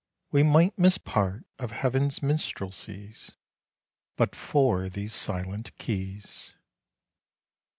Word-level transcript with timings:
We 0.31 0.41
might 0.41 0.75
miss 0.79 0.97
part 0.97 1.45
of 1.59 1.69
heaven's 1.69 2.21
minstrelsies 2.23 3.33
But 4.15 4.35
for 4.35 4.89
these 4.89 5.13
silent 5.13 5.77
keys. 5.77 6.55